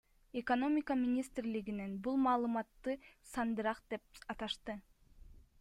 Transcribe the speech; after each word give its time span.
Экономика 0.39 0.95
министрлигинен 1.01 1.93
бул 2.07 2.19
маалыматты 2.29 2.97
сандырак 3.35 3.85
деп 3.95 4.27
аташты. 4.37 4.81